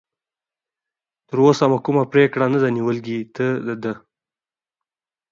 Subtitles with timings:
[1.27, 3.93] تراوسه مې کوم پرېکړه نه ده نیولې، ته د ده.